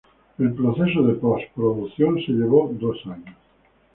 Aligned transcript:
El 0.39 0.53
proceso 0.53 1.03
de 1.03 1.13
postproducción 1.13 2.15
se 2.25 2.31
llevó 2.31 2.67
dos 2.73 2.97
años. 3.05 3.35